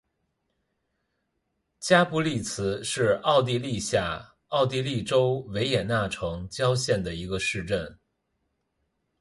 [1.79, 7.99] 加布里茨是奥地利下奥地利州维也纳城郊县的一个市镇。